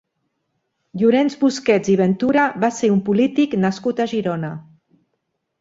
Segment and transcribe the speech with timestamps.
[1.01, 4.51] Llorenç Busquets i Ventura va ser un polític nascut a Girona.